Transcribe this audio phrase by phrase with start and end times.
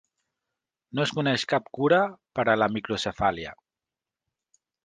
[0.99, 2.01] No es coneix cap cura
[2.39, 3.55] per a la microcefàlia.